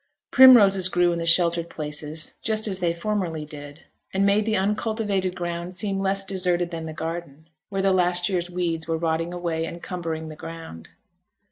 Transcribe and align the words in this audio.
Primroses 0.31 0.89
grew 0.89 1.11
in 1.11 1.19
the 1.19 1.27
sheltered 1.27 1.69
places, 1.69 2.33
just 2.41 2.67
as 2.67 2.79
they 2.79 2.91
formerly 2.91 3.45
did; 3.45 3.85
and 4.15 4.25
made 4.25 4.47
the 4.47 4.55
uncultivated 4.57 5.35
ground 5.35 5.75
seem 5.75 5.99
less 5.99 6.23
deserted 6.25 6.71
than 6.71 6.87
the 6.87 6.91
garden, 6.93 7.47
where 7.69 7.83
the 7.83 7.93
last 7.93 8.27
year's 8.27 8.49
weeds 8.49 8.87
were 8.87 8.97
rotting 8.97 9.31
away, 9.31 9.63
and 9.63 9.83
cumbering 9.83 10.27
the 10.29 10.35
ground. 10.35 10.89